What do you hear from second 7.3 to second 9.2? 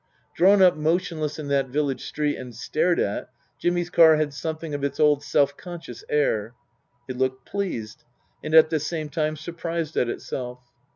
pleased, and at the same